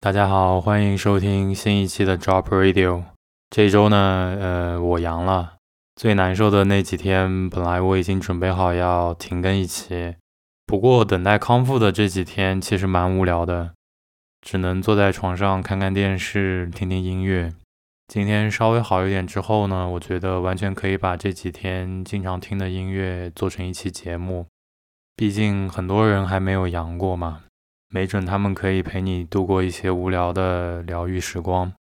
[0.00, 3.02] 大家好，欢迎收听新一期的 Drop Radio。
[3.50, 5.54] 这周呢，呃，我阳了。
[5.96, 10.14] 最难受的那几天，本来我已经准备好要停更一期，
[10.64, 13.72] 不过等待康复的这几天其实蛮无聊的，
[14.40, 17.52] 只能坐在床上看看电视，听听音乐。
[18.06, 24.46] 今天稍微好一点之后呢，我觉得完全可以把这几天经常听的音乐做成一期节目。
[25.16, 27.40] 毕竟很多人还没有阳过嘛。
[27.90, 31.72] 没准他们可以陪你度过一些无聊的疗愈时光。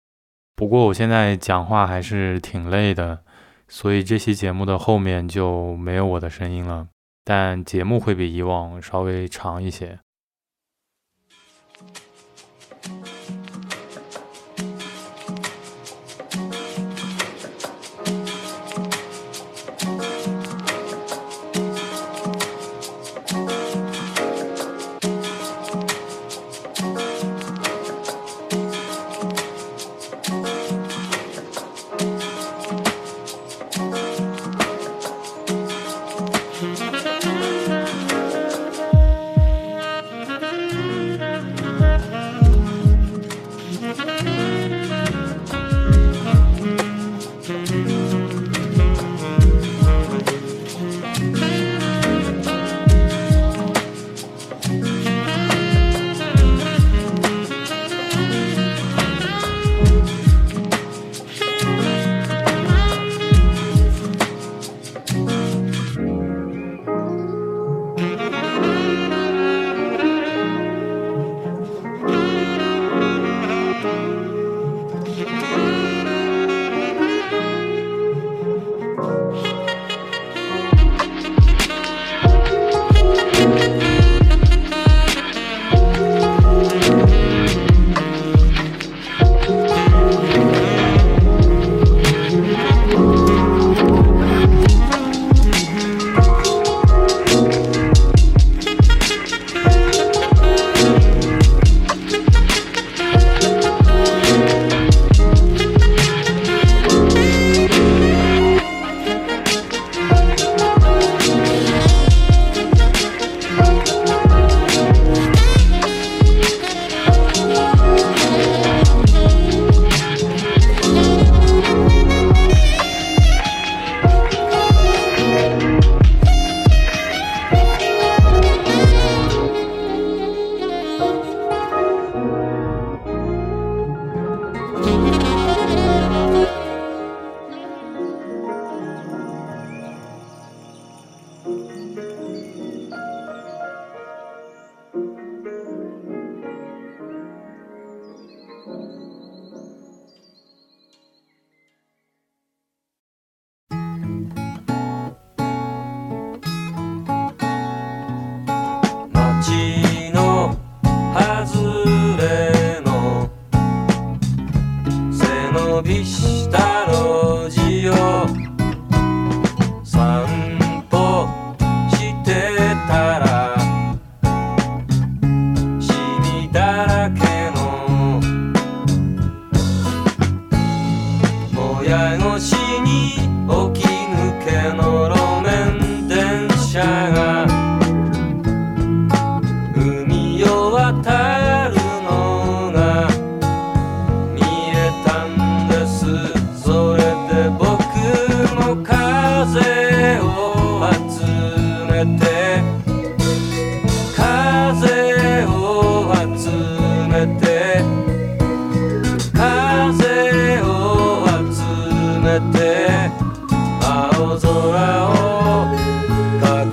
[0.55, 3.23] 不过我现在讲话还是挺累的，
[3.69, 6.89] 所以这期节目的后面就没有我的声音了。
[7.25, 9.99] 但节目会比以往稍微长一些。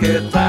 [0.04, 0.43] Yeah.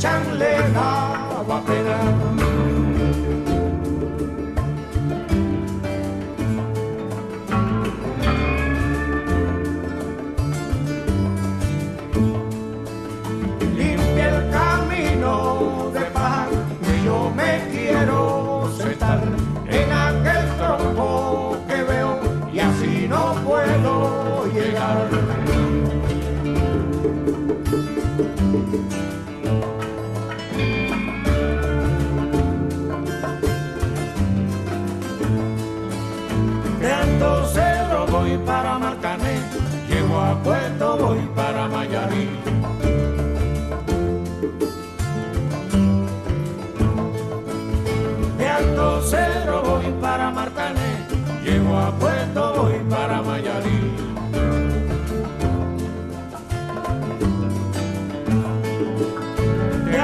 [0.00, 0.32] Chang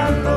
[0.07, 0.36] santo.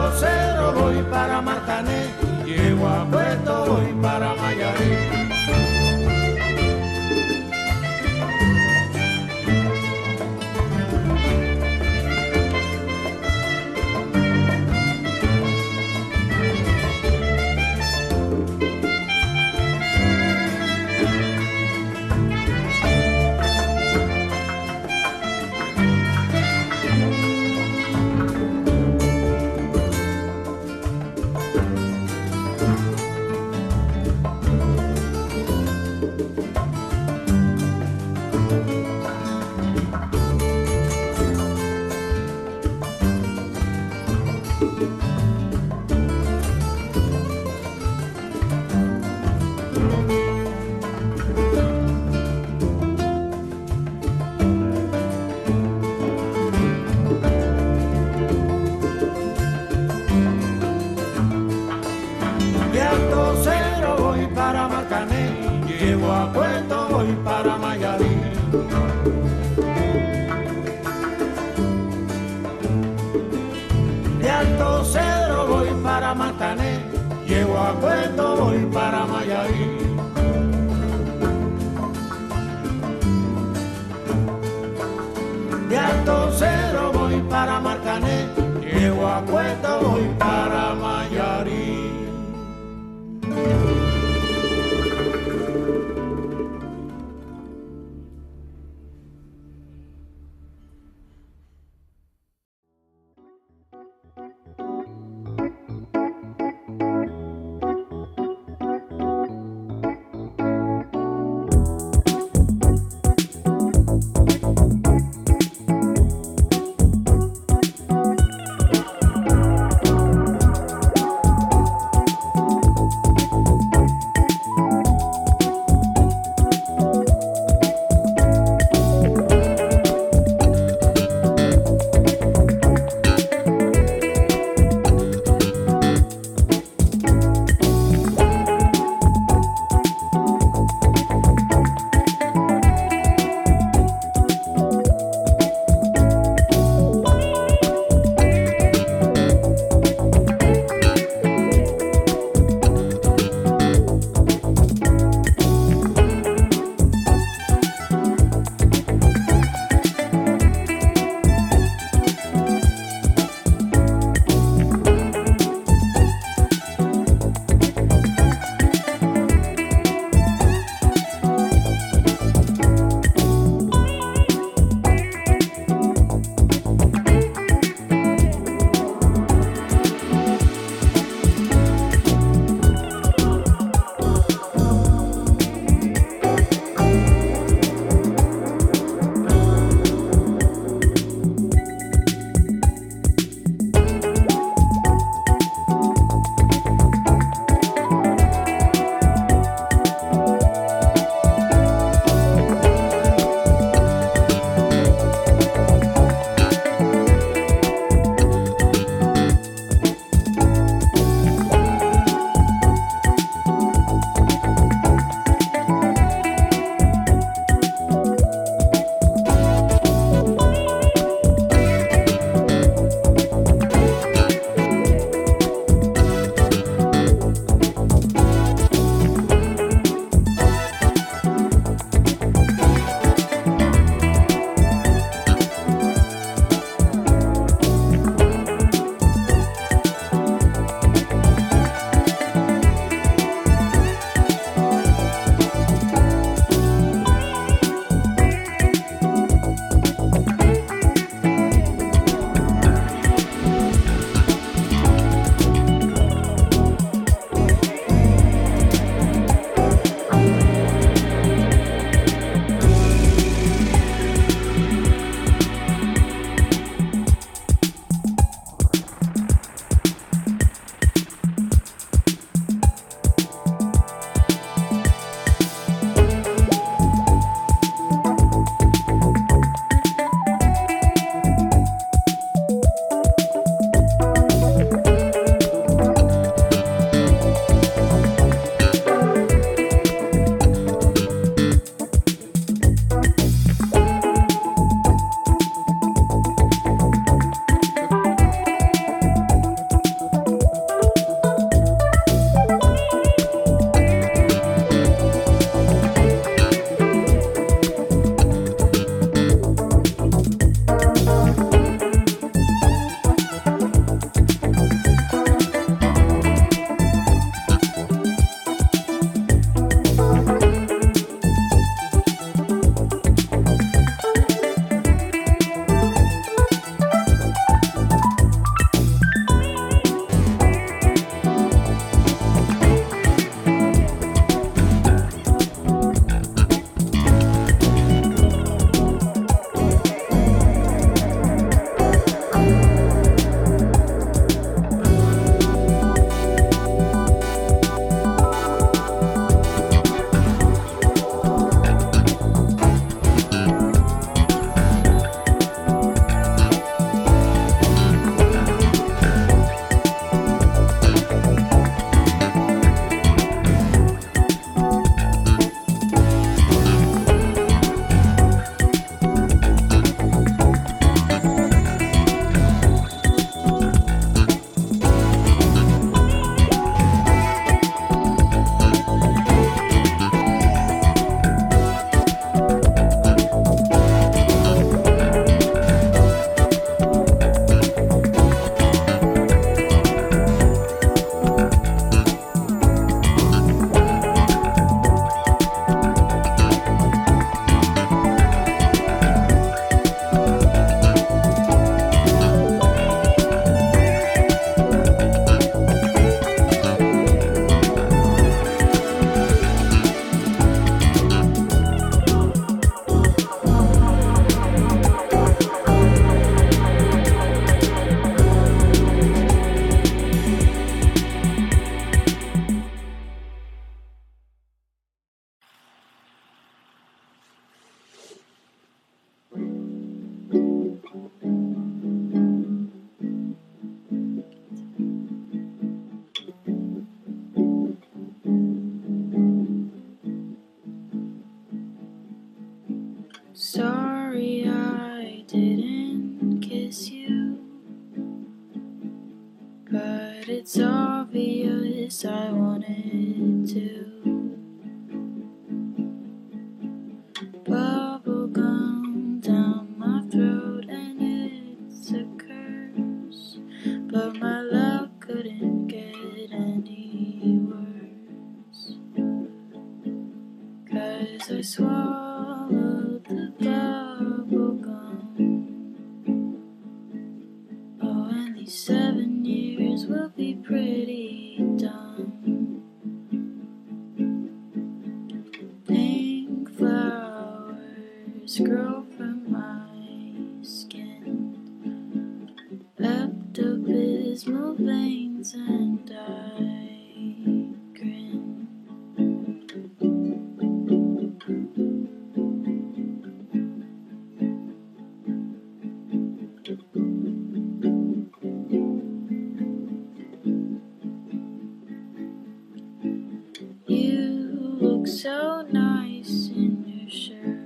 [515.02, 517.39] So nice in your shirt.